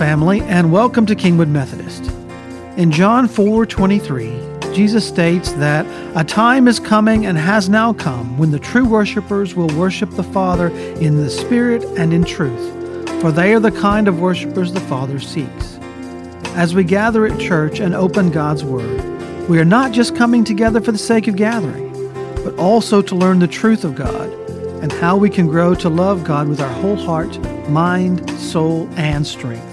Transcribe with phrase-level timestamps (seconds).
[0.00, 2.10] Family, and welcome to Kingwood Methodist.
[2.78, 4.30] In John 4 23,
[4.72, 5.84] Jesus states that
[6.16, 10.22] a time is coming and has now come when the true worshipers will worship the
[10.22, 14.80] Father in the Spirit and in truth, for they are the kind of worshipers the
[14.80, 15.76] Father seeks.
[16.56, 19.02] As we gather at church and open God's Word,
[19.50, 21.92] we are not just coming together for the sake of gathering,
[22.42, 24.30] but also to learn the truth of God
[24.82, 27.38] and how we can grow to love God with our whole heart,
[27.68, 29.69] mind, soul, and strength.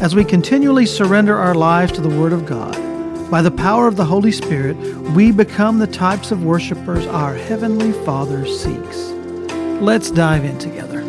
[0.00, 2.72] As we continually surrender our lives to the Word of God,
[3.32, 4.76] by the power of the Holy Spirit,
[5.10, 9.08] we become the types of worshipers our Heavenly Father seeks.
[9.82, 11.02] Let's dive in together.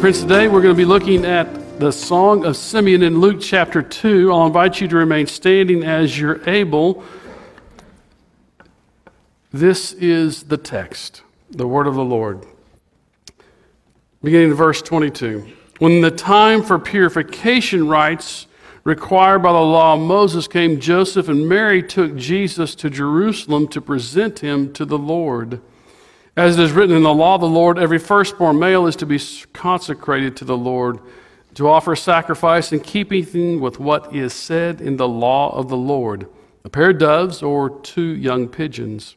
[0.00, 3.82] Friends, today we're going to be looking at the Song of Simeon in Luke chapter
[3.82, 4.32] 2.
[4.32, 7.04] I'll invite you to remain standing as you're able.
[9.52, 12.46] This is the text, the word of the Lord.
[14.22, 15.46] Beginning in verse 22.
[15.78, 18.46] When the time for purification rites
[18.84, 23.80] required by the law of Moses came, Joseph and Mary took Jesus to Jerusalem to
[23.80, 25.60] present him to the Lord.
[26.36, 29.06] As it is written in the law of the Lord, every firstborn male is to
[29.06, 29.20] be
[29.52, 31.00] consecrated to the Lord,
[31.54, 36.28] to offer sacrifice in keeping with what is said in the law of the Lord
[36.64, 39.16] a pair of doves or two young pigeons.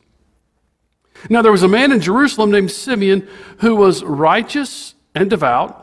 [1.29, 3.27] Now, there was a man in Jerusalem named Simeon
[3.59, 5.79] who was righteous and devout.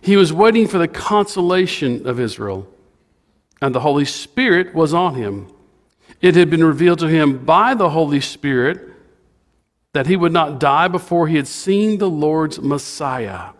[0.00, 2.68] He was waiting for the consolation of Israel,
[3.60, 5.48] and the Holy Spirit was on him.
[6.20, 8.88] It had been revealed to him by the Holy Spirit
[9.92, 13.50] that he would not die before he had seen the Lord's Messiah.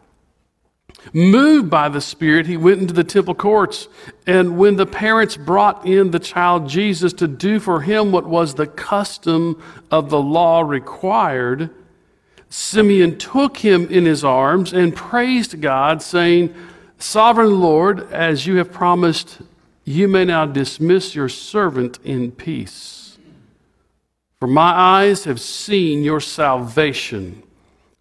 [1.13, 3.89] Moved by the Spirit, he went into the temple courts.
[4.27, 8.55] And when the parents brought in the child Jesus to do for him what was
[8.55, 11.71] the custom of the law required,
[12.49, 16.55] Simeon took him in his arms and praised God, saying,
[16.99, 19.39] Sovereign Lord, as you have promised,
[19.85, 23.19] you may now dismiss your servant in peace.
[24.39, 27.43] For my eyes have seen your salvation,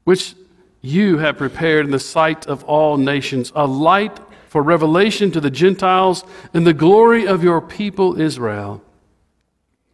[0.04, 0.36] which
[0.82, 5.52] you have prepared in the sight of all nations, a light for revelation to the
[5.52, 6.24] Gentiles
[6.54, 8.84] and the glory of your people Israel.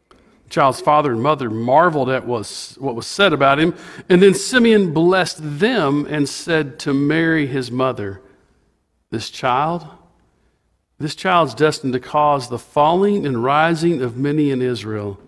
[0.09, 3.75] The child's father and mother marveled at what was said about him,
[4.07, 8.21] and then Simeon blessed them and said to Mary, his mother,
[9.09, 9.87] This child,
[10.99, 15.19] this child's destined to cause the falling and rising of many in Israel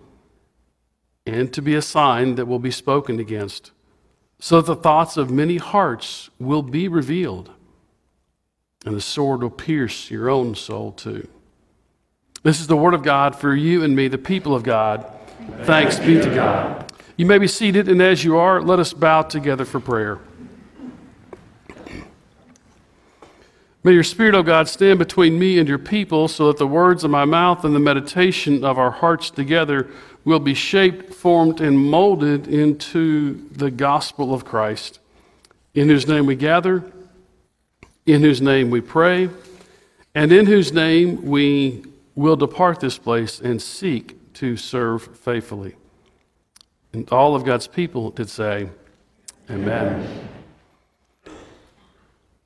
[1.28, 3.72] and to be a sign that will be spoken against,
[4.40, 7.50] so that the thoughts of many hearts will be revealed,
[8.84, 11.26] and the sword will pierce your own soul too.
[12.42, 15.04] This is the word of God for you and me, the people of God.
[15.62, 16.92] Thanks be to God.
[17.16, 20.20] You may be seated, and as you are, let us bow together for prayer.
[23.82, 27.04] May your Spirit, O God, stand between me and your people so that the words
[27.04, 29.88] of my mouth and the meditation of our hearts together
[30.28, 35.00] will be shaped, formed, and molded into the gospel of Christ,
[35.74, 36.84] in whose name we gather,
[38.04, 39.30] in whose name we pray,
[40.14, 41.82] and in whose name we
[42.14, 45.76] will depart this place and seek to serve faithfully.
[46.92, 48.68] And all of God's people did say,
[49.48, 49.86] Amen.
[49.86, 50.28] Amen.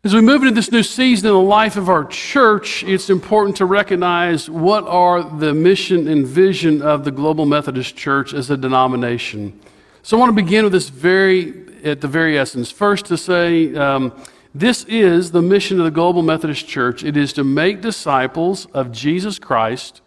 [0.05, 3.57] As we move into this new season in the life of our church, it's important
[3.59, 8.57] to recognize what are the mission and vision of the Global Methodist Church as a
[8.57, 9.57] denomination.
[10.03, 11.55] So I want to begin with this very,
[11.85, 12.69] at the very essence.
[12.69, 14.13] First, to say um,
[14.53, 17.05] this is the mission of the Global Methodist Church.
[17.05, 20.01] It is to make disciples of Jesus Christ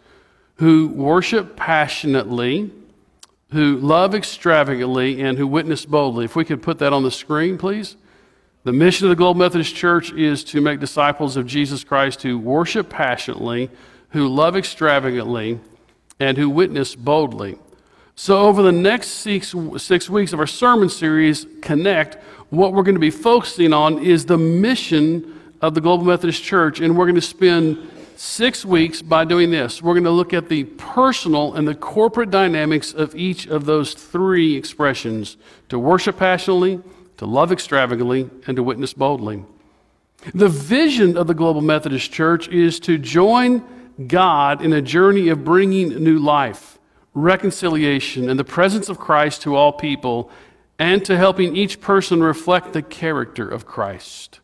[0.56, 2.70] who worship passionately,
[3.50, 6.26] who love extravagantly, and who witness boldly.
[6.26, 7.96] If we could put that on the screen, please.
[8.66, 12.36] The mission of the Global Methodist Church is to make disciples of Jesus Christ who
[12.36, 13.70] worship passionately,
[14.08, 15.60] who love extravagantly,
[16.18, 17.60] and who witness boldly.
[18.16, 22.16] So, over the next six, six weeks of our sermon series, Connect,
[22.50, 26.80] what we're going to be focusing on is the mission of the Global Methodist Church.
[26.80, 29.80] And we're going to spend six weeks by doing this.
[29.80, 33.94] We're going to look at the personal and the corporate dynamics of each of those
[33.94, 35.36] three expressions
[35.68, 36.80] to worship passionately,
[37.18, 39.44] to love extravagantly, and to witness boldly.
[40.34, 43.64] The vision of the Global Methodist Church is to join
[44.06, 46.78] God in a journey of bringing new life,
[47.14, 50.30] reconciliation, and the presence of Christ to all people,
[50.78, 54.40] and to helping each person reflect the character of Christ.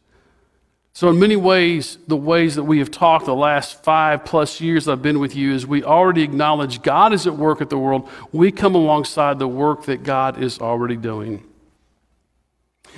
[0.94, 4.88] So, in many ways, the ways that we have talked the last five plus years
[4.88, 8.08] I've been with you is we already acknowledge God is at work at the world.
[8.30, 11.44] We come alongside the work that God is already doing.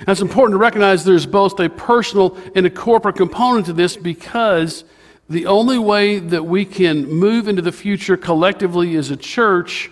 [0.07, 4.83] It's important to recognize there's both a personal and a corporate component to this because
[5.29, 9.89] the only way that we can move into the future collectively as a church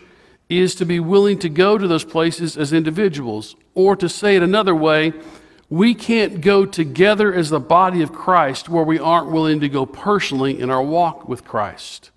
[0.49, 3.55] is to be willing to go to those places as individuals.
[3.75, 5.13] Or to say it another way,
[5.69, 9.85] we can't go together as the body of Christ where we aren't willing to go
[9.85, 12.11] personally in our walk with Christ.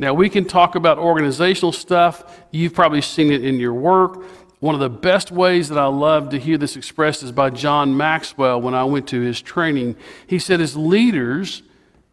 [0.00, 2.40] Now, we can talk about organizational stuff.
[2.50, 4.24] You've probably seen it in your work.
[4.60, 7.96] One of the best ways that I love to hear this expressed is by John
[7.96, 9.94] Maxwell when I went to his training.
[10.26, 11.62] He said, as leaders,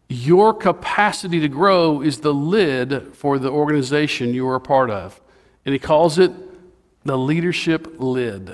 [0.08, 5.20] your capacity to grow is the lid for the organization you are a part of.
[5.64, 6.30] And he calls it
[7.04, 8.48] the leadership lid.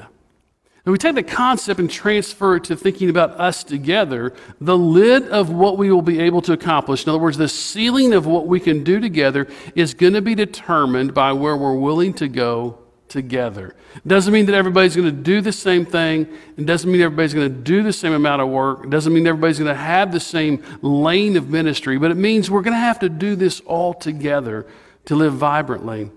[0.85, 5.29] And we take the concept and transfer it to thinking about us together, the lid
[5.29, 7.05] of what we will be able to accomplish.
[7.05, 9.47] In other words, the ceiling of what we can do together
[9.77, 12.82] is going to be determined by where we're willing to go
[13.13, 13.77] together.
[13.95, 16.27] It doesn't mean that everybody's going to do the same thing.
[16.57, 18.85] It doesn't mean everybody's going to do the same amount of work.
[18.85, 22.51] It doesn't mean everybody's going to have the same lane of ministry, but it means
[22.51, 24.67] we're going to have to do this all together
[25.05, 26.11] to live vibrantly.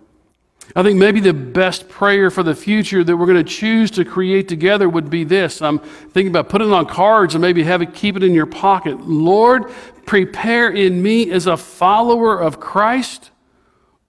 [0.75, 4.05] I think maybe the best prayer for the future that we're going to choose to
[4.05, 5.61] create together would be this.
[5.61, 8.47] I'm thinking about putting it on cards and maybe have it keep it in your
[8.47, 9.01] pocket.
[9.01, 9.71] Lord,
[10.05, 13.31] prepare in me as a follower of Christ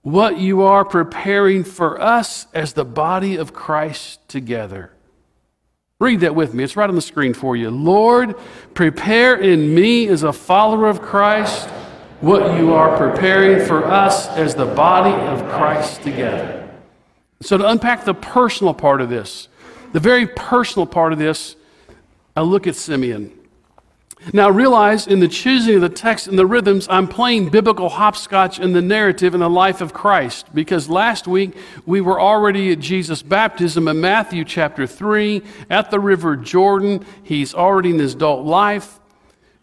[0.01, 4.91] what you are preparing for us as the body of Christ together.
[5.99, 6.63] Read that with me.
[6.63, 7.71] It's right on the screen for you.
[7.71, 8.35] Lord,
[8.75, 11.67] prepare in me as a follower of Christ
[12.21, 16.69] what you are preparing for us as the body of Christ together.
[17.41, 19.47] So, to unpack the personal part of this,
[19.93, 21.55] the very personal part of this,
[22.35, 23.36] I look at Simeon.
[24.33, 28.59] Now, realize in the choosing of the text and the rhythms, I'm playing biblical hopscotch
[28.59, 30.53] in the narrative in the life of Christ.
[30.53, 31.55] Because last week
[31.85, 37.05] we were already at Jesus' baptism in Matthew chapter 3 at the River Jordan.
[37.23, 38.99] He's already in his adult life.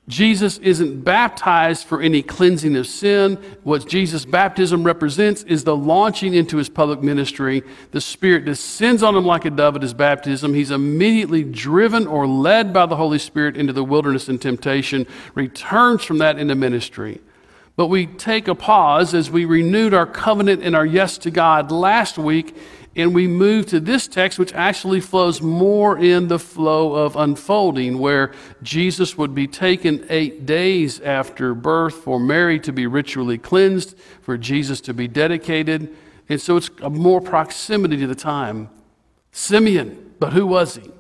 [0.07, 3.37] Jesus isn't baptized for any cleansing of sin.
[3.63, 7.63] What Jesus' baptism represents is the launching into his public ministry.
[7.93, 10.53] The Spirit descends on him like a dove at his baptism.
[10.53, 16.05] He's immediately driven or led by the Holy Spirit into the wilderness and temptation, returns
[16.05, 17.23] from that into ministry.
[17.77, 21.73] But we take a pause as we renewed our covenant and our yes to God
[21.73, 22.57] last week
[22.97, 27.99] and we move to this text, which actually flows more in the flow of unfolding,
[27.99, 28.33] where
[28.63, 34.39] Jesus would be taken eight days after birth for Mary to be ritually cleansed, for
[34.39, 35.95] Jesus to be dedicated.
[36.29, 38.71] And so it's a more proximity to the time.
[39.33, 40.91] Simeon, but who was he?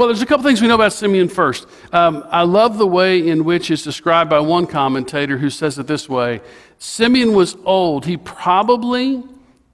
[0.00, 1.66] Well, there's a couple things we know about Simeon first.
[1.92, 5.88] Um, I love the way in which it's described by one commentator who says it
[5.88, 6.40] this way
[6.78, 8.06] Simeon was old.
[8.06, 9.22] He probably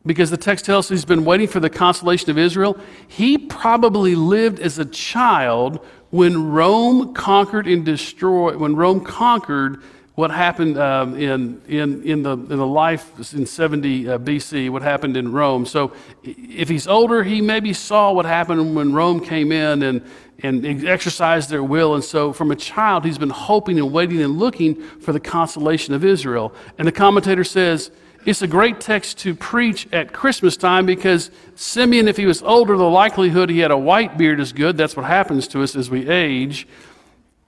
[0.05, 2.77] because the text tells us he's been waiting for the consolation of Israel.
[3.07, 5.79] He probably lived as a child
[6.11, 9.81] when Rome conquered and destroyed, when Rome conquered
[10.17, 14.81] what happened um, in, in, in, the, in the life in 70 uh, BC, what
[14.81, 15.67] happened in Rome.
[15.67, 15.93] So
[16.25, 20.03] if he's older, he maybe saw what happened when Rome came in and,
[20.43, 21.95] and exercised their will.
[21.95, 25.93] And so from a child, he's been hoping and waiting and looking for the consolation
[25.93, 26.55] of Israel.
[26.79, 27.91] And the commentator says,
[28.25, 32.79] it's a great text to preach at Christmas time because Simeon, if he was older,
[32.79, 34.79] the likelihood he had a white beard is good.
[34.79, 36.67] That's what happens to us as we age.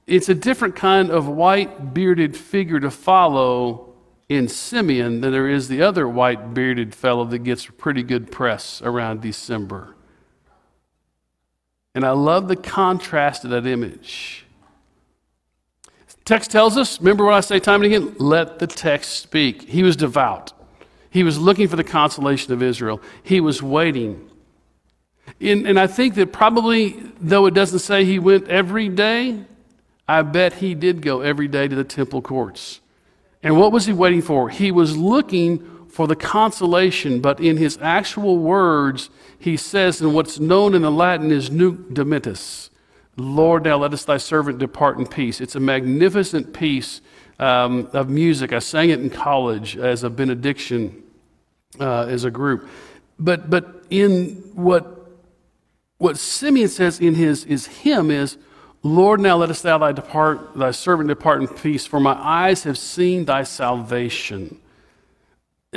[0.09, 3.93] It's a different kind of white bearded figure to follow
[4.27, 8.81] in Simeon than there is the other white bearded fellow that gets pretty good press
[8.83, 9.95] around December.
[11.95, 14.47] And I love the contrast of that image.
[16.25, 18.17] Text tells us, remember what I say time and again?
[18.19, 19.63] Let the text speak.
[19.63, 20.53] He was devout.
[21.11, 23.01] He was looking for the consolation of Israel.
[23.23, 24.31] He was waiting.
[25.41, 29.45] And, and I think that probably, though it doesn't say he went every day,
[30.09, 32.81] I bet he did go every day to the temple courts.
[33.43, 34.49] And what was he waiting for?
[34.49, 40.41] He was looking for the consolation, but in his actual words, he says, and what's
[40.41, 42.71] known in the Latin is nunc dimittis.
[43.17, 45.41] Lord, now let us thy servant depart in peace.
[45.41, 47.01] It's a magnificent piece
[47.39, 48.53] um, of music.
[48.53, 51.03] I sang it in college as a benediction
[51.81, 52.69] uh, as a group.
[53.19, 55.11] But, but in what,
[55.99, 58.37] what Simeon says in his, his hymn is,
[58.83, 62.63] Lord, now let us thou thy depart, thy servant depart in peace, for my eyes
[62.65, 64.61] have seen thy salvation.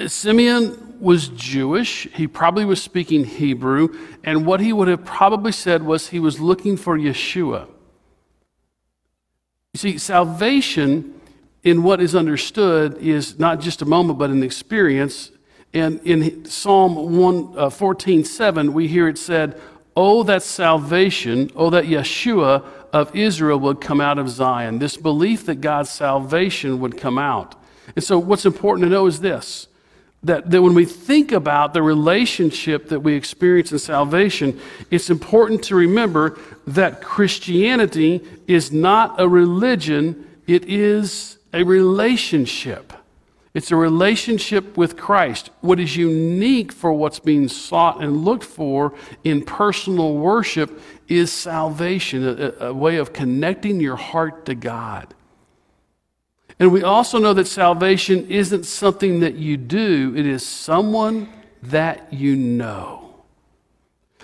[0.07, 2.07] Simeon was Jewish.
[2.13, 3.89] He probably was speaking Hebrew.
[4.23, 7.67] And what he would have probably said was he was looking for Yeshua.
[9.73, 11.19] You see, salvation
[11.63, 15.31] in what is understood is not just a moment, but an experience.
[15.73, 19.59] And in Psalm 1, uh, 14 7, we hear it said,
[19.95, 24.79] Oh, that salvation, oh, that Yeshua of Israel would come out of Zion.
[24.79, 27.55] This belief that God's salvation would come out.
[27.95, 29.67] And so, what's important to know is this
[30.23, 34.59] that, that when we think about the relationship that we experience in salvation,
[34.91, 42.93] it's important to remember that Christianity is not a religion, it is a relationship.
[43.53, 45.49] It's a relationship with Christ.
[45.59, 48.93] What is unique for what's being sought and looked for
[49.25, 55.13] in personal worship is salvation, a, a way of connecting your heart to God.
[56.59, 61.27] And we also know that salvation isn't something that you do, it is someone
[61.63, 63.23] that you know.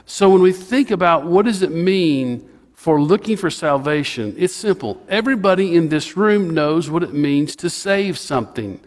[0.05, 5.03] So when we think about what does it mean for looking for salvation, it's simple.
[5.09, 8.79] Everybody in this room knows what it means to save something.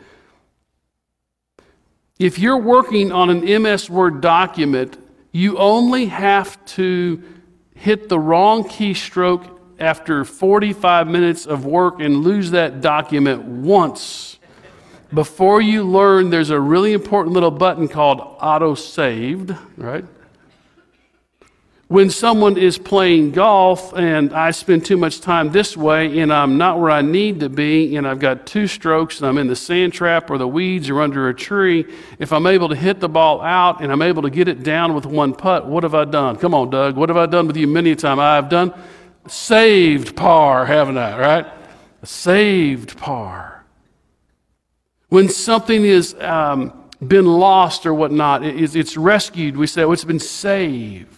[2.21, 4.99] If you're working on an MS Word document,
[5.33, 7.23] you only have to
[7.75, 14.39] hit the wrong keystroke after 45 minutes of work and lose that document once
[15.15, 20.05] before you learn there's a really important little button called auto saved, right?
[21.91, 26.57] When someone is playing golf and I spend too much time this way and I'm
[26.57, 29.57] not where I need to be and I've got two strokes and I'm in the
[29.57, 31.85] sand trap or the weeds or under a tree,
[32.21, 34.95] if I'm able to hit the ball out and I'm able to get it down
[34.95, 36.37] with one putt, what have I done?
[36.37, 36.95] Come on, Doug.
[36.95, 38.21] What have I done with you many a time?
[38.21, 38.73] I've done
[39.27, 41.53] saved par, haven't I, right?
[42.05, 43.65] Saved par.
[45.09, 50.21] When something has um, been lost or whatnot, it's rescued, we say, oh, it's been
[50.21, 51.17] saved.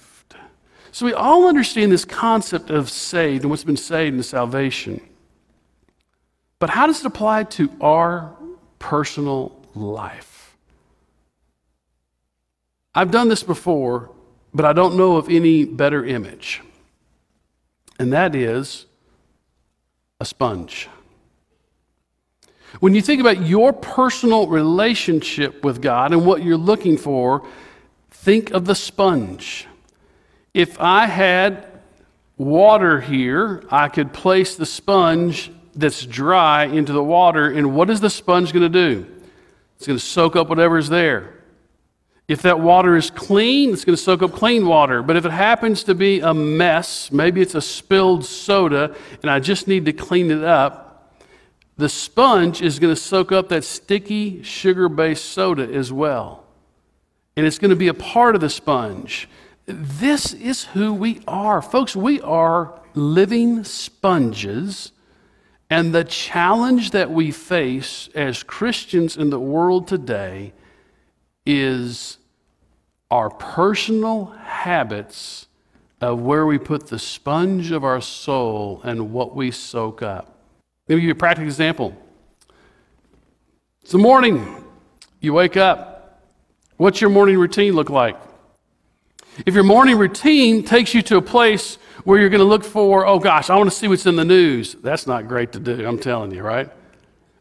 [0.93, 5.01] So we all understand this concept of saved and what's been saved in salvation.
[6.59, 8.37] But how does it apply to our
[8.79, 10.55] personal life?
[12.95, 14.11] I've done this before,
[14.53, 16.61] but I don't know of any better image.
[17.99, 18.85] And that is
[20.21, 20.89] a sponge.
[22.81, 27.47] When you think about your personal relationship with God and what you're looking for,
[28.11, 29.67] think of the sponge.
[30.55, 31.67] If I had
[32.37, 38.01] water here, I could place the sponge that's dry into the water, and what is
[38.01, 39.07] the sponge going to do?
[39.77, 41.35] It's going to soak up whatever's there.
[42.29, 45.03] If that water is clean, it's going to soak up clean water.
[45.03, 49.41] But if it happens to be a mess, maybe it's a spilled soda, and I
[49.41, 51.23] just need to clean it up,
[51.79, 56.45] the sponge is going to soak up that sticky sugar based soda as well.
[57.37, 59.29] And it's going to be a part of the sponge.
[59.67, 61.63] This is who we are.
[61.63, 64.93] Folks, we are living sponges.
[65.71, 70.53] And the challenge that we face as Christians in the world today
[71.47, 72.19] is
[73.11, 75.47] our personal habits
[76.01, 80.37] of where we put the sponge of our soul and what we soak up.
[80.89, 81.97] Let me give you a practical example.
[83.81, 84.65] It's the morning.
[85.21, 86.29] You wake up.
[86.77, 88.17] What's your morning routine look like?
[89.47, 93.07] If your morning routine takes you to a place where you're going to look for,
[93.07, 95.87] oh gosh, I want to see what's in the news, that's not great to do,
[95.87, 96.71] I'm telling you, right?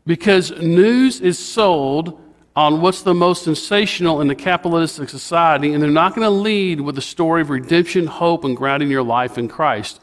[0.06, 2.20] Because news is sold
[2.56, 6.80] on what's the most sensational in the capitalistic society, and they're not going to lead
[6.80, 10.00] with the story of redemption, hope, and grounding your life in Christ,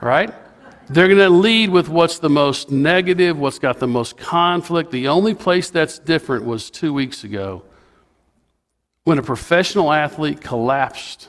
[0.00, 0.34] right?
[0.88, 4.90] They're going to lead with what's the most negative, what's got the most conflict.
[4.90, 7.62] The only place that's different was two weeks ago
[9.04, 11.28] when a professional athlete collapsed,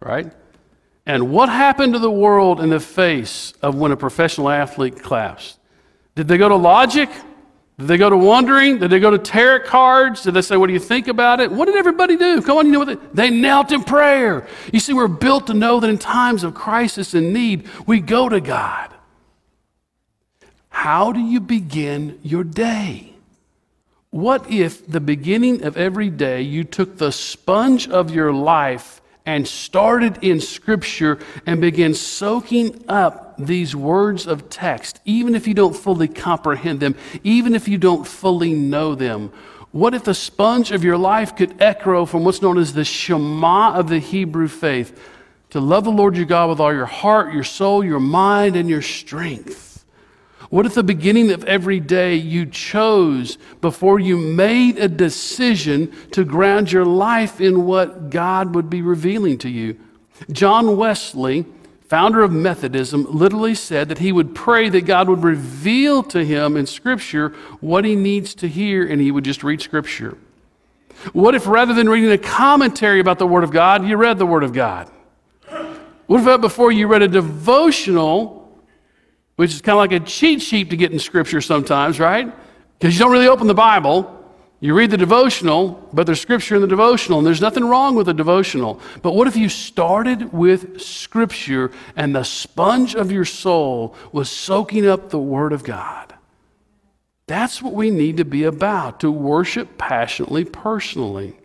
[0.00, 0.32] right?
[1.06, 5.58] And what happened to the world in the face of when a professional athlete collapsed?
[6.14, 7.10] Did they go to logic?
[7.78, 8.78] Did they go to wondering?
[8.78, 10.22] Did they go to tarot cards?
[10.22, 11.50] Did they say, What do you think about it?
[11.50, 12.40] What did everybody do?
[12.42, 13.14] Come on, you know what?
[13.14, 14.46] They, they knelt in prayer.
[14.72, 18.28] You see, we're built to know that in times of crisis and need, we go
[18.28, 18.90] to God.
[20.68, 23.11] How do you begin your day?
[24.12, 29.48] What if the beginning of every day you took the sponge of your life and
[29.48, 35.74] started in Scripture and began soaking up these words of text, even if you don't
[35.74, 39.32] fully comprehend them, even if you don't fully know them?
[39.70, 43.72] What if the sponge of your life could echo from what's known as the Shema
[43.72, 44.94] of the Hebrew faith?
[45.52, 48.68] To love the Lord your God with all your heart, your soul, your mind, and
[48.68, 49.71] your strength.
[50.52, 56.26] What if the beginning of every day you chose before you made a decision to
[56.26, 59.80] ground your life in what God would be revealing to you?
[60.30, 61.46] John Wesley
[61.92, 66.56] founder of Methodism, literally said that he would pray that God would reveal to him
[66.56, 70.16] in Scripture what he needs to hear, and he would just read Scripture.
[71.12, 74.24] What if rather than reading a commentary about the Word of God, you read the
[74.24, 74.90] Word of God?
[76.06, 78.41] What if before you read a devotional,
[79.42, 82.32] which is kind of like a cheat sheet to get in Scripture sometimes, right?
[82.78, 84.24] Because you don't really open the Bible.
[84.60, 88.08] You read the devotional, but there's scripture in the devotional, and there's nothing wrong with
[88.08, 88.80] a devotional.
[89.02, 94.86] But what if you started with scripture and the sponge of your soul was soaking
[94.86, 96.14] up the Word of God?
[97.26, 101.36] That's what we need to be about to worship passionately, personally,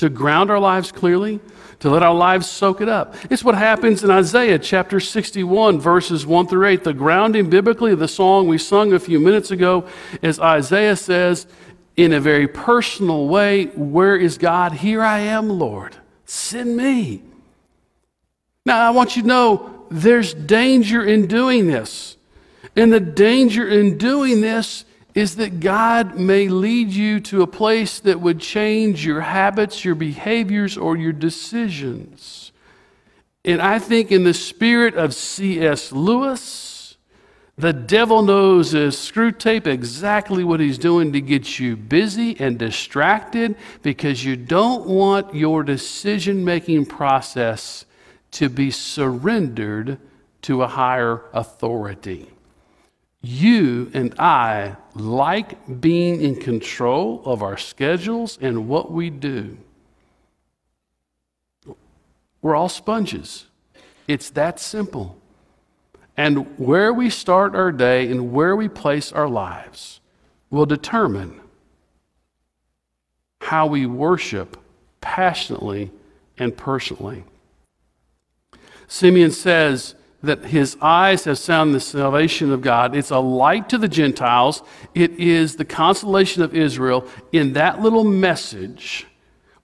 [0.00, 1.40] to ground our lives clearly,
[1.78, 3.14] to let our lives soak it up.
[3.30, 6.84] It's what happens in Isaiah chapter 61, verses 1 through 8.
[6.84, 9.86] The grounding biblically of the song we sung a few minutes ago
[10.22, 11.46] as Isaiah says,
[11.98, 14.72] in a very personal way Where is God?
[14.72, 15.96] Here I am, Lord.
[16.24, 17.22] Send me.
[18.64, 22.16] Now, I want you to know there's danger in doing this.
[22.74, 28.00] And the danger in doing this is that God may lead you to a place
[28.00, 32.52] that would change your habits, your behaviors, or your decisions.
[33.44, 35.92] And I think, in the spirit of C.S.
[35.92, 36.70] Lewis,
[37.60, 43.56] the devil knows as Screwtape exactly what he's doing to get you busy and distracted
[43.82, 47.84] because you don't want your decision making process
[48.32, 49.98] to be surrendered
[50.42, 52.30] to a higher authority.
[53.22, 59.58] You and I like being in control of our schedules and what we do.
[62.40, 63.46] We're all sponges.
[64.08, 65.18] It's that simple.
[66.16, 70.00] And where we start our day and where we place our lives
[70.48, 71.40] will determine
[73.42, 74.56] how we worship
[75.00, 75.90] passionately
[76.38, 77.24] and personally.
[78.88, 82.94] Simeon says that his eyes have found the salvation of God.
[82.94, 84.62] It's a light to the Gentiles,
[84.94, 87.06] it is the consolation of Israel.
[87.32, 89.06] In that little message,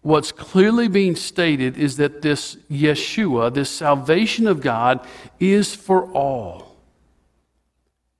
[0.03, 5.07] what's clearly being stated is that this Yeshua, this salvation of God,
[5.39, 6.77] is for all.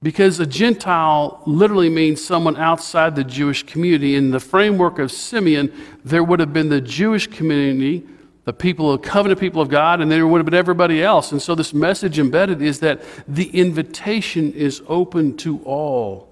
[0.03, 4.15] Because a Gentile literally means someone outside the Jewish community.
[4.15, 5.73] In the framework of Simeon,
[6.05, 8.07] there would have been the Jewish community,
[8.47, 11.33] the people, the covenant people of God, and there would have been everybody else.
[11.33, 16.29] And so this message embedded is that the invitation is open to all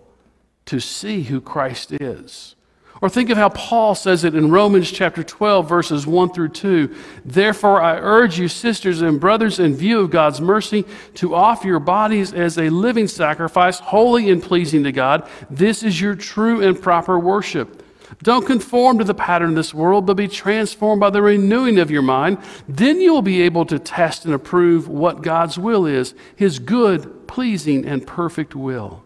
[0.67, 2.55] to see who Christ is.
[3.03, 6.95] Or think of how Paul says it in Romans chapter 12, verses 1 through 2.
[7.25, 11.81] Therefore, I urge you, sisters and brothers, in view of God's mercy, to offer your
[11.81, 15.29] bodies as a living sacrifice, holy and pleasing to God.
[15.51, 17.84] This is your true and proper worship.
[18.23, 21.91] Don't conform to the pattern of this world, but be transformed by the renewing of
[21.91, 22.39] your mind.
[22.69, 27.27] Then you will be able to test and approve what God's will is, his good,
[27.27, 29.05] pleasing, and perfect will.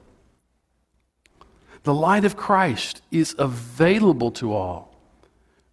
[1.85, 4.89] The light of Christ is available to all.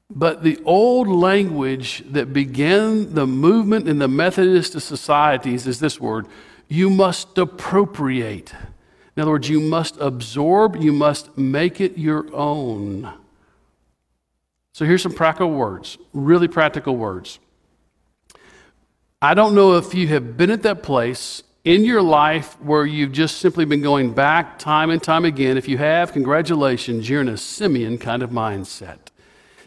[0.10, 6.28] But the old language that began the movement in the Methodist societies is this word
[6.68, 8.54] you must appropriate.
[9.16, 13.14] In other words, you must absorb, you must make it your own.
[14.74, 17.40] So here's some practical words, really practical words.
[19.22, 23.14] I don't know if you have been at that place in your life where you've
[23.14, 27.30] just simply been going back time and time again, if you have, congratulations, you're in
[27.30, 29.00] a Simeon kind of mindset.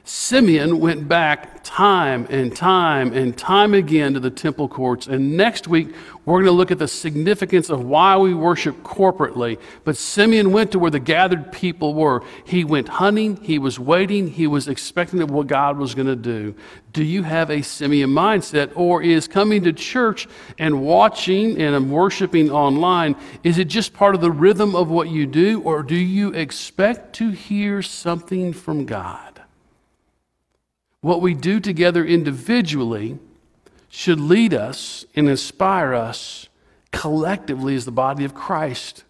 [0.08, 5.06] Simeon went back time and time and time again to the temple courts.
[5.06, 5.94] And next week,
[6.24, 9.60] we're going to look at the significance of why we worship corporately.
[9.84, 12.22] But Simeon went to where the gathered people were.
[12.46, 16.54] He went hunting, he was waiting, he was expecting what God was going to do.
[16.94, 18.72] Do you have a Simeon mindset?
[18.76, 20.26] Or is coming to church
[20.58, 25.26] and watching and worshiping online, is it just part of the rhythm of what you
[25.26, 25.60] do?
[25.60, 29.37] Or do you expect to hear something from God?
[31.00, 33.18] What we do together individually
[33.88, 36.48] should lead us and inspire us
[36.90, 39.04] collectively as the body of Christ.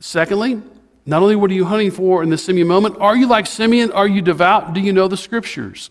[0.00, 0.60] Secondly,
[1.06, 3.92] not only what are you hunting for in the Simeon moment, are you like Simeon?
[3.92, 4.72] Are you devout?
[4.72, 5.90] Do you know the scriptures?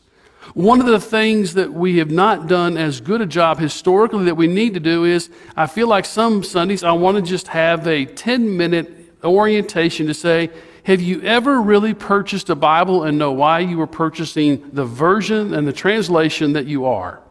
[0.54, 4.36] One of the things that we have not done as good a job historically that
[4.36, 7.88] we need to do is I feel like some Sundays I want to just have
[7.88, 8.92] a 10 minute
[9.24, 10.52] orientation to say,
[10.86, 15.52] have you ever really purchased a Bible and know why you were purchasing the version
[15.52, 17.22] and the translation that you are?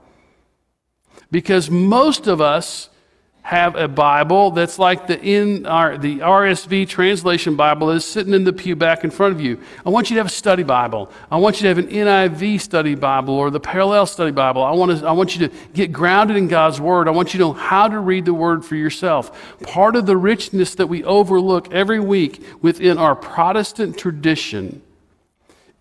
[1.30, 2.90] Because most of us
[3.44, 8.44] have a Bible that's like the, our, the RSV translation Bible that is sitting in
[8.44, 9.60] the pew back in front of you.
[9.84, 11.12] I want you to have a study Bible.
[11.30, 14.62] I want you to have an NIV study Bible or the parallel study Bible.
[14.62, 17.06] I want, to, I want you to get grounded in God's Word.
[17.06, 19.58] I want you to know how to read the Word for yourself.
[19.60, 24.80] Part of the richness that we overlook every week within our Protestant tradition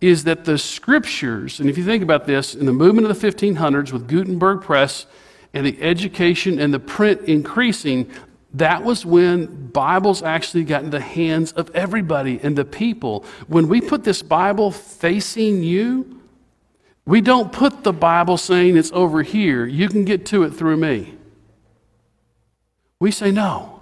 [0.02, 3.26] is that the Scriptures, and if you think about this, in the movement of the
[3.26, 5.06] 1500s with Gutenberg Press,
[5.54, 8.10] and the education and the print increasing,
[8.54, 13.24] that was when Bibles actually got in the hands of everybody and the people.
[13.46, 16.20] When we put this Bible facing you,
[17.06, 19.64] we don't put the Bible saying it's over here.
[19.66, 21.14] You can get to it through me.
[23.00, 23.80] We say, no.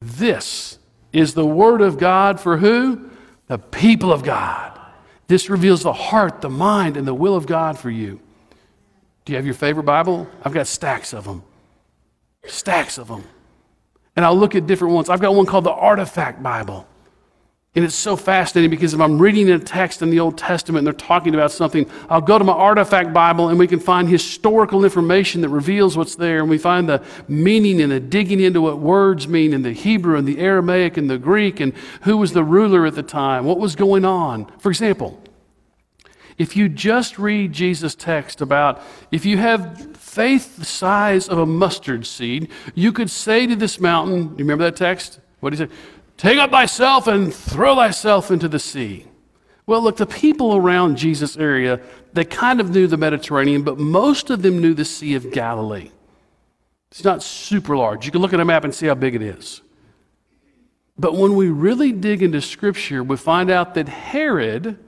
[0.00, 0.78] This
[1.12, 3.10] is the Word of God for who?
[3.46, 4.78] The people of God.
[5.26, 8.20] This reveals the heart, the mind, and the will of God for you.
[9.24, 10.28] Do you have your favorite Bible?
[10.42, 11.42] I've got stacks of them.
[12.46, 13.24] Stacks of them.
[14.16, 15.08] And I'll look at different ones.
[15.08, 16.86] I've got one called the Artifact Bible.
[17.74, 20.86] And it's so fascinating because if I'm reading a text in the Old Testament and
[20.86, 24.84] they're talking about something, I'll go to my Artifact Bible and we can find historical
[24.84, 26.40] information that reveals what's there.
[26.40, 30.18] And we find the meaning and the digging into what words mean in the Hebrew
[30.18, 33.58] and the Aramaic and the Greek and who was the ruler at the time, what
[33.58, 34.52] was going on.
[34.58, 35.21] For example,
[36.38, 41.46] if you just read Jesus' text about if you have faith the size of a
[41.46, 45.20] mustard seed, you could say to this mountain, you remember that text?
[45.40, 45.72] What did he say?
[46.16, 49.06] Take up thyself and throw thyself into the sea.
[49.66, 51.80] Well, look, the people around Jesus' area,
[52.12, 55.90] they kind of knew the Mediterranean, but most of them knew the Sea of Galilee.
[56.90, 58.04] It's not super large.
[58.04, 59.62] You can look at a map and see how big it is.
[60.98, 64.78] But when we really dig into Scripture, we find out that Herod,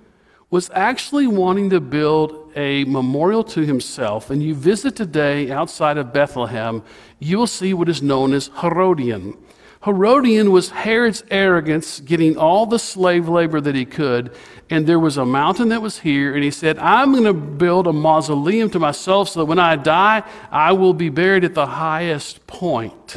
[0.54, 4.30] was actually wanting to build a memorial to himself.
[4.30, 6.84] And you visit today outside of Bethlehem,
[7.18, 9.36] you will see what is known as Herodian.
[9.84, 14.32] Herodian was Herod's arrogance, getting all the slave labor that he could.
[14.70, 17.88] And there was a mountain that was here, and he said, I'm going to build
[17.88, 21.66] a mausoleum to myself so that when I die, I will be buried at the
[21.66, 23.16] highest point.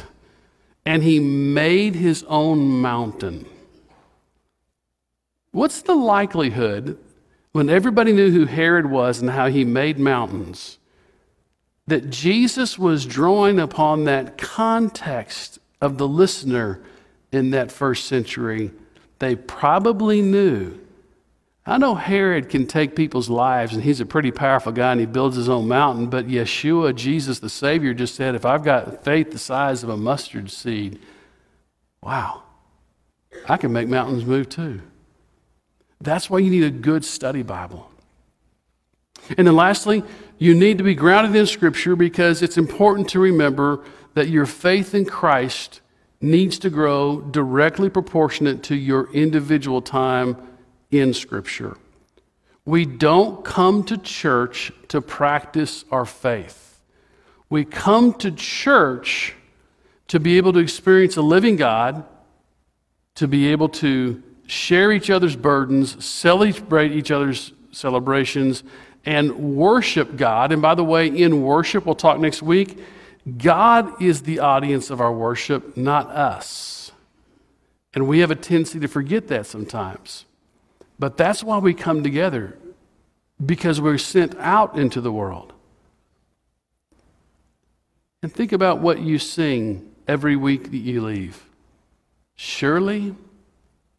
[0.87, 3.45] And he made his own mountain.
[5.51, 6.97] What's the likelihood
[7.51, 10.77] when everybody knew who Herod was and how he made mountains,
[11.87, 16.81] that Jesus was drawing upon that context of the listener
[17.31, 18.71] in that first century,
[19.19, 20.79] they probably knew.
[21.65, 25.05] I know Herod can take people's lives, and he's a pretty powerful guy, and he
[25.05, 26.07] builds his own mountain.
[26.07, 29.97] But Yeshua, Jesus the Savior, just said, If I've got faith the size of a
[29.97, 30.99] mustard seed,
[32.01, 32.43] wow,
[33.49, 34.81] I can make mountains move too.
[35.99, 37.91] That's why you need a good study Bible.
[39.37, 40.03] And then lastly,
[40.37, 43.83] you need to be grounded in Scripture because it's important to remember
[44.13, 45.81] that your faith in Christ
[46.21, 50.37] needs to grow directly proportionate to your individual time
[50.91, 51.77] in Scripture.
[52.65, 56.81] We don't come to church to practice our faith.
[57.49, 59.35] We come to church
[60.07, 62.03] to be able to experience a living God,
[63.15, 68.63] to be able to share each other's burdens, celebrate each other's celebrations,
[69.05, 70.51] and worship God.
[70.51, 72.79] And by the way, in worship, we'll talk next week,
[73.37, 76.91] God is the audience of our worship, not us.
[77.93, 80.25] And we have a tendency to forget that sometimes.
[80.97, 82.57] But that's why we come together,
[83.45, 85.53] because we're sent out into the world.
[88.23, 91.45] And think about what you sing every week that you leave.
[92.35, 93.15] Surely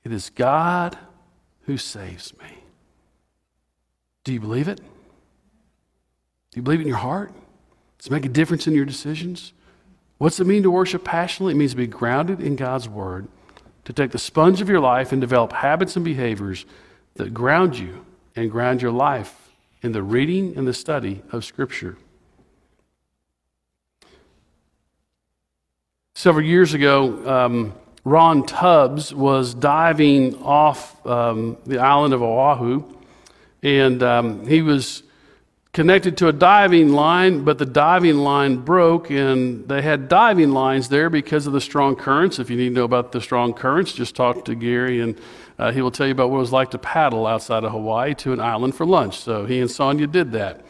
[0.04, 0.96] it is God
[1.62, 2.58] who saves me.
[4.24, 4.78] Do you believe it?
[4.78, 7.32] Do you believe it in your heart?
[7.98, 9.52] Does it make a difference in your decisions?
[10.18, 11.54] What's it mean to worship passionately?
[11.54, 13.28] It means to be grounded in God's Word,
[13.84, 16.66] to take the sponge of your life and develop habits and behaviors
[17.14, 19.50] that ground you and ground your life
[19.82, 21.96] in the reading and the study of Scripture.
[26.14, 32.84] Several years ago, um, Ron Tubbs was diving off um, the island of Oahu,
[33.62, 35.02] and um, he was
[35.72, 40.88] connected to a diving line, but the diving line broke, and they had diving lines
[40.88, 42.38] there because of the strong currents.
[42.38, 45.20] If you need to know about the strong currents, just talk to Gary, and
[45.58, 48.14] uh, he will tell you about what it was like to paddle outside of Hawaii
[48.16, 49.18] to an island for lunch.
[49.18, 50.64] So he and Sonia did that.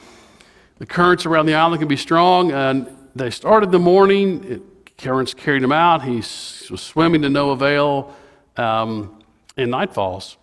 [0.79, 4.45] The currents around the island can be strong, and they started the morning.
[4.45, 4.63] It,
[4.99, 6.03] currents carried him out.
[6.03, 8.15] He was swimming to no avail,
[8.57, 9.23] um,
[9.57, 10.37] and night falls.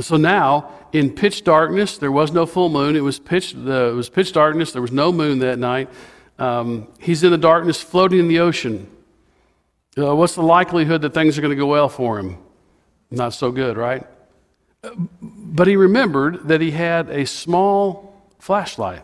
[0.00, 2.94] So now, in pitch darkness, there was no full moon.
[2.94, 4.72] It was pitch, uh, it was pitch darkness.
[4.72, 5.90] There was no moon that night.
[6.38, 8.88] Um, he's in the darkness, floating in the ocean.
[9.98, 12.38] Uh, what's the likelihood that things are going to go well for him?
[13.10, 14.06] Not so good, right?
[15.20, 19.02] But he remembered that he had a small flashlight.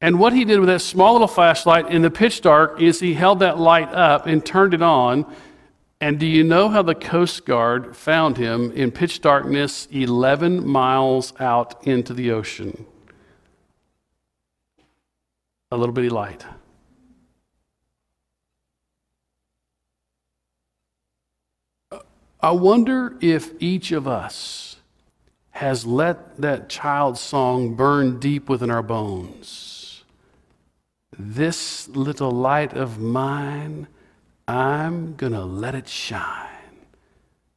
[0.00, 3.14] And what he did with that small little flashlight in the pitch dark is he
[3.14, 5.26] held that light up and turned it on.
[6.00, 11.34] And do you know how the Coast Guard found him in pitch darkness 11 miles
[11.38, 12.86] out into the ocean?
[15.70, 16.46] A little bitty light.
[22.42, 24.76] I wonder if each of us
[25.50, 29.79] has let that child song burn deep within our bones.
[31.18, 33.88] This little light of mine,
[34.46, 36.46] I'm going to let it shine.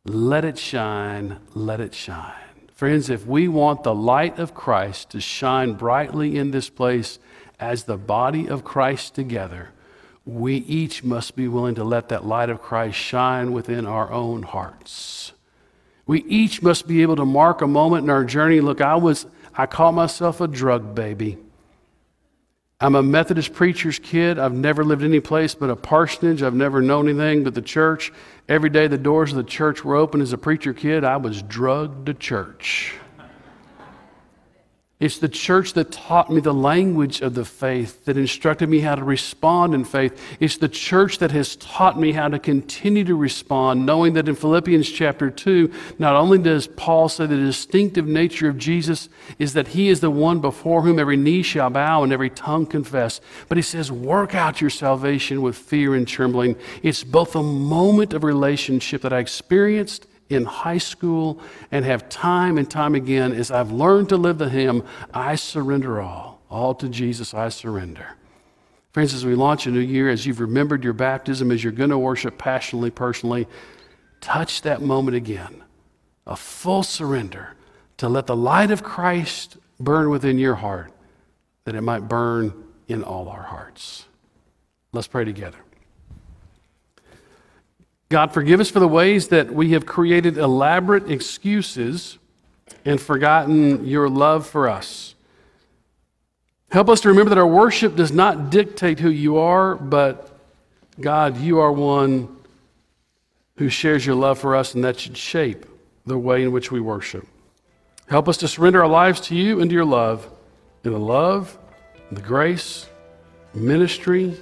[0.06, 2.34] Let it shine, let it shine.
[2.74, 7.20] Friends, if we want the light of Christ to shine brightly in this place
[7.60, 9.70] as the body of Christ together,
[10.26, 14.44] we each must be willing to let that light of Christ shine within our own
[14.44, 15.34] hearts.
[16.06, 18.60] We each must be able to mark a moment in our journey.
[18.60, 21.38] Look, I was, I call myself a drug baby.
[22.84, 24.38] I'm a Methodist preacher's kid.
[24.38, 26.44] I've never lived any place but a parsonage.
[26.44, 28.12] I've never known anything but the church.
[28.50, 31.42] Every day the doors of the church were open as a preacher kid, I was
[31.44, 32.96] drugged to church.
[35.04, 38.96] It's the church that taught me the language of the faith, that instructed me how
[38.96, 40.18] to respond in faith.
[40.40, 44.36] It's the church that has taught me how to continue to respond, knowing that in
[44.36, 49.68] Philippians chapter 2, not only does Paul say the distinctive nature of Jesus is that
[49.68, 53.58] he is the one before whom every knee shall bow and every tongue confess, but
[53.58, 56.56] he says, work out your salvation with fear and trembling.
[56.82, 61.40] It's both a moment of relationship that I experienced in high school
[61.72, 66.02] and have time and time again as I've learned to live the hymn, I surrender
[66.02, 66.42] all.
[66.50, 68.16] All to Jesus I surrender.
[68.92, 71.90] Friends, as we launch a new year, as you've remembered your baptism, as you're going
[71.90, 73.48] to worship passionately, personally,
[74.22, 75.64] touch that moment again.
[76.28, 77.56] A full surrender
[77.98, 80.92] to let the light of Christ burn within your heart,
[81.66, 82.54] that it might burn
[82.88, 84.06] in all our hearts.
[84.92, 85.58] Let's pray together.
[88.14, 92.20] God, forgive us for the ways that we have created elaborate excuses
[92.86, 95.16] and forgotten your love for us.
[96.70, 100.30] Help us to remember that our worship does not dictate who you are, but
[101.02, 102.38] God, you are one
[103.58, 105.66] who shares your love for us, and that should shape
[106.06, 107.28] the way in which we worship.
[108.06, 110.30] Help us to surrender our lives to you and to your love,
[110.84, 111.58] in the love,
[112.12, 112.88] the grace,
[113.56, 114.38] ministry,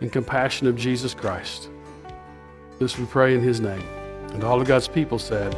[0.00, 1.69] and compassion of Jesus Christ.
[2.80, 3.86] This we pray in his name.
[4.32, 5.54] And all of God's people said,